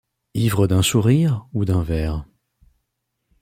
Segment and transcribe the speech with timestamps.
[0.43, 2.25] Ivres d'un sourire ou d'un vers